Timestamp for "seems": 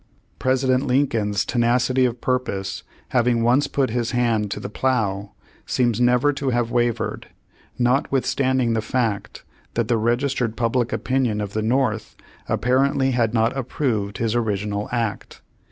5.67-6.01